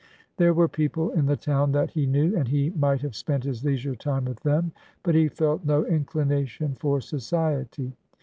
[0.37, 3.63] There were people in the town that he knew, and he might have spent his
[3.63, 4.71] leisure time with them,
[5.03, 7.93] but he felt no inclination for society.